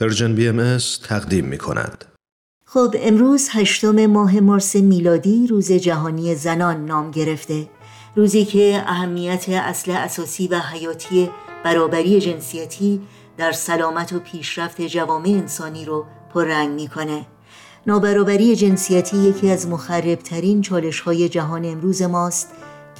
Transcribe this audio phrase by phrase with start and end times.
[0.00, 0.78] Persian BM
[1.08, 2.04] تقدیم می کند.
[2.64, 7.68] خب امروز هشتم ماه مارس میلادی روز جهانی زنان نام گرفته.
[8.16, 11.30] روزی که اهمیت اصل اساسی و حیاتی
[11.64, 13.00] برابری جنسیتی
[13.36, 17.26] در سلامت و پیشرفت جوامع انسانی رو پررنگ می‌کنه.
[17.86, 22.48] نابرابری جنسیتی یکی از مخربترین چالش های جهان امروز ماست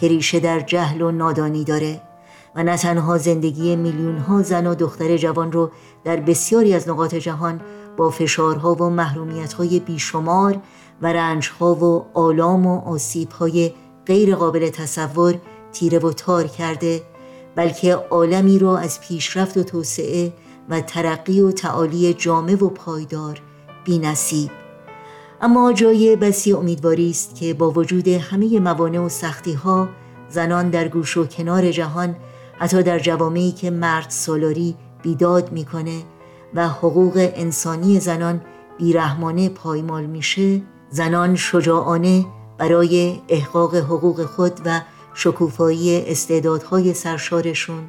[0.01, 2.08] که ریشه در جهل و نادانی داره.
[2.63, 5.71] نه تنها زندگی میلیون ها زن و دختر جوان رو
[6.05, 7.61] در بسیاری از نقاط جهان
[7.97, 10.59] با فشارها و محرومیت های بیشمار
[11.03, 13.73] و رنجها و آلام و آسیب های
[14.07, 15.35] غیر قابل تصور
[15.73, 17.03] تیره و تار کرده
[17.57, 20.33] بلکه عالمی را از پیشرفت و توسعه
[20.69, 23.41] و ترقی و تعالی جامع و پایدار
[23.85, 24.51] بی نصیب.
[25.41, 29.89] اما جای بسی امیدواری است که با وجود همه موانع و سختی ها
[30.29, 32.17] زنان در گوش و کنار جهان
[32.59, 36.03] حتی در جوامعی که مرد سالاری بیداد می‌کنه
[36.55, 38.41] و حقوق انسانی زنان
[38.79, 42.27] بیرحمانه پایمال میشه زنان شجاعانه
[42.59, 44.81] برای احقاق حقوق خود و
[45.15, 47.89] شکوفایی استعدادهای سرشارشون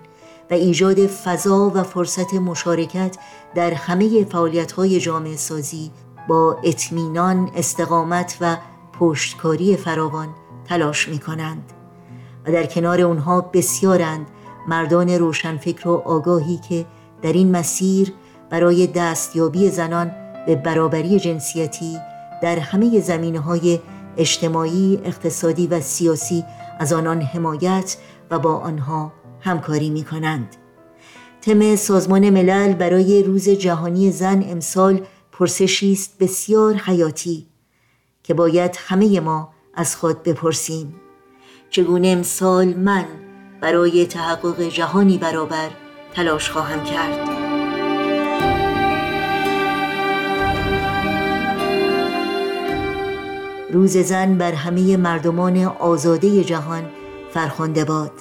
[0.52, 3.18] و ایجاد فضا و فرصت مشارکت
[3.56, 5.92] در همه فعالیت‌های جامعه سازی
[6.28, 8.58] با اطمینان، استقامت و
[9.00, 10.28] پشتکاری فراوان
[10.66, 11.74] تلاش می کنند
[12.46, 14.28] و در کنار اونها بسیارند
[14.70, 16.86] مردان روشنفکر و آگاهی که
[17.22, 18.14] در این مسیر
[18.50, 20.12] برای دستیابی زنان
[20.46, 21.98] به برابری جنسیتی
[22.42, 23.80] در همه زمینه های
[24.18, 26.46] اجتماعی، اقتصادی و سیاسی
[26.80, 27.98] از آنان حمایت
[28.32, 30.56] و با آنها همکاری می کنند.
[31.42, 37.48] تم سازمان ملل برای روز جهانی زن امسال پرسشی است بسیار حیاتی
[38.24, 40.96] که باید همه ما از خود بپرسیم
[41.70, 43.06] چگونه امسال من
[43.62, 45.70] برای تحقق جهانی برابر
[46.14, 47.30] تلاش خواهم کرد.
[53.72, 56.84] روز زن بر همه مردمان آزاده جهان
[57.34, 58.12] فرخنده باد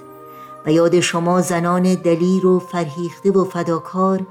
[0.67, 4.27] و یاد شما زنان دلیر و فرهیخته و فداکار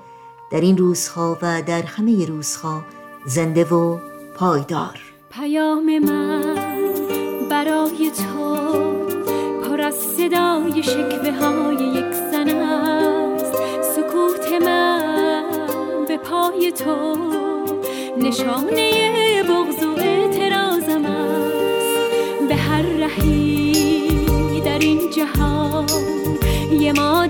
[0.51, 2.81] در این روزها و در همه روزها
[3.25, 3.97] زنده و
[4.35, 4.99] پایدار.
[5.31, 6.55] پیام من
[7.49, 8.86] برای تو
[9.87, 13.53] از صدای شکوه های یک زن است.
[13.95, 17.17] سکوت من به پای تو
[18.17, 22.47] نشانه بغض و اعتراضم است.
[22.49, 25.85] به هر رهی در این جهان
[26.71, 27.26] یه مادر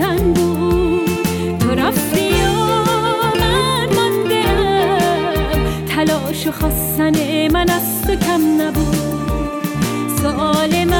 [0.00, 1.58] شکفتن بود.
[1.58, 2.52] تو رفتی و
[3.40, 5.84] من ماندم.
[5.88, 8.96] تلاش و خواستن من از تو کم نبود.
[10.22, 10.99] سوال من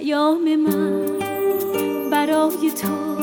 [0.00, 1.18] ایام من
[2.10, 3.16] برای تو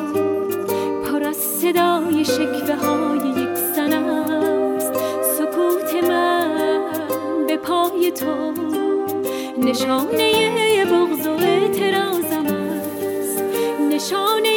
[1.05, 4.93] پر از صدای شکوه های یک زن است.
[5.37, 8.53] سکوت من به پای تو
[9.57, 13.43] نشانه بغض و اعتراضم است.
[13.91, 14.56] نشانه